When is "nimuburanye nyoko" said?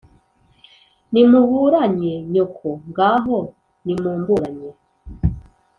1.11-2.67